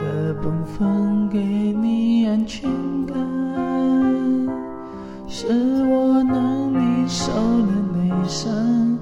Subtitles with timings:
[0.00, 2.70] 的本分给你安全
[3.06, 3.16] 感
[5.28, 5.46] 是
[5.84, 8.98] 我让你受了内伤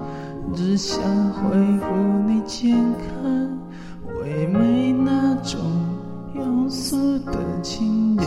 [0.54, 1.86] 只想恢复
[2.26, 3.58] 你健康
[4.02, 5.60] 我也没那种
[6.34, 8.26] 庸俗的情节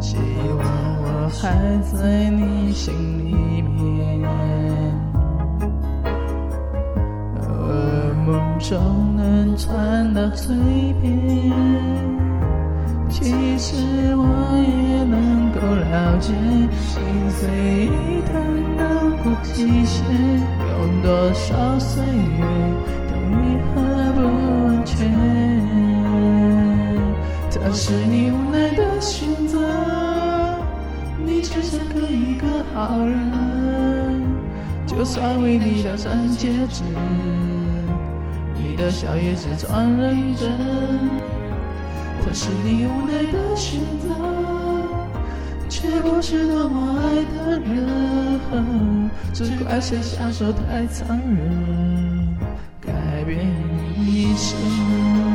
[0.00, 0.64] 希望
[1.02, 5.05] 我还在你心里面
[8.58, 10.54] 总能传到嘴
[11.00, 11.52] 边。
[13.08, 13.76] 其实
[14.16, 14.24] 我
[14.58, 16.32] 也能够了解，
[16.74, 18.34] 心碎一旦
[18.76, 18.82] 到
[19.22, 20.04] 过极限，
[20.60, 20.68] 有
[21.02, 22.40] 多少岁月
[23.08, 23.74] 都愈合
[24.14, 24.18] 不
[24.66, 24.96] 完全。
[27.48, 29.58] 这是你无奈的选择，
[31.24, 34.22] 你只想个一个好人，
[34.86, 36.82] 就算为你戴上戒指，
[38.76, 40.50] 的笑也是装认真。
[42.24, 44.08] 这是你无奈的选择，
[45.68, 47.04] 却不是多么爱
[47.34, 49.10] 的人。
[49.32, 52.36] 只怪谁下手太残忍，
[52.80, 53.46] 改变
[53.96, 55.25] 你一生。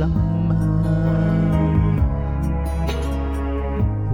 [0.00, 0.08] 浪
[0.48, 0.56] 漫，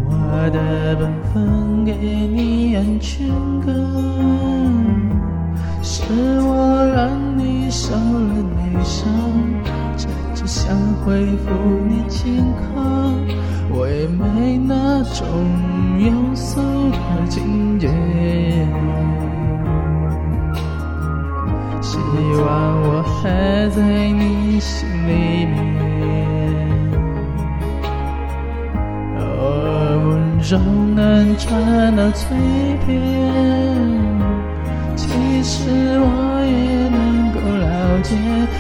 [0.04, 3.28] 我的本分给你安全
[3.60, 3.72] 感，
[5.84, 6.02] 是
[6.40, 9.08] 我让你受了内伤，
[9.96, 11.52] 只只想恢复
[11.88, 13.14] 你健康，
[13.78, 15.24] 唯美那种
[16.00, 16.60] 庸俗
[16.90, 17.88] 的情节。
[30.48, 32.28] 而梦中能传到嘴
[32.86, 32.88] 边。
[34.94, 35.08] 其
[35.42, 35.68] 实
[35.98, 36.06] 我
[36.44, 38.14] 也能够了解，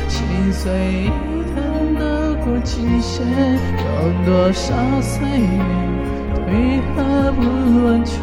[0.08, 0.64] 心碎
[1.04, 1.56] 一旦
[1.94, 2.02] 到
[2.44, 3.24] 过极限，
[3.78, 3.86] 有
[4.24, 5.44] 多少岁月
[6.48, 7.40] 愈合不
[7.86, 8.14] 完全。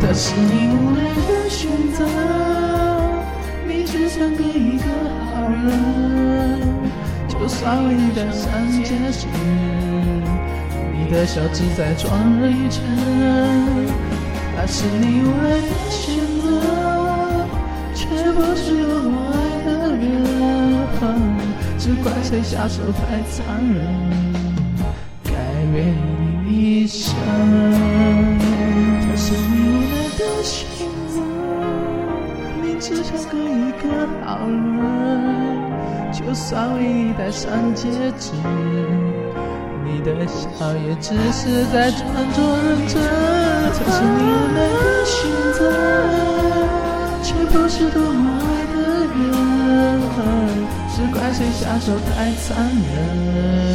[0.00, 2.04] 这是你无奈的选择，
[3.68, 4.84] 你只想给一个
[5.32, 5.70] 好人，
[7.28, 8.50] 就算为你戴上
[8.82, 9.26] 戒指，
[11.08, 12.82] 你的笑只在装认真。
[14.56, 16.44] 那是你无奈的选择，
[17.94, 18.74] 却不是
[19.04, 20.02] 我爱的人，
[21.78, 23.38] 只怪谁下手太残
[23.72, 23.78] 忍，
[25.22, 25.30] 改
[25.72, 25.94] 变
[26.44, 27.14] 你一生。
[29.00, 30.66] 这是你无奈的选
[31.06, 31.14] 择，
[32.64, 33.84] 你只想个一个
[34.24, 37.86] 好人，就算为你戴上戒
[38.18, 38.32] 指，
[39.86, 40.42] 你的笑
[40.76, 42.02] 也只是在装
[42.32, 42.94] 作认真。
[43.72, 45.14] 这是你无奈的选
[45.54, 45.58] 择，
[47.22, 48.44] 却不是多么爱
[48.74, 48.76] 的
[49.14, 49.34] 人，
[50.90, 53.65] 只怪谁下手太残忍，